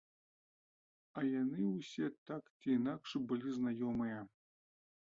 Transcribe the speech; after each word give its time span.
А 1.21 1.23
яны 1.41 1.61
ўсе 1.75 2.09
так 2.31 2.43
ці 2.59 2.67
інакш 2.79 3.09
былі 3.31 3.49
знаёмыя. 3.61 4.19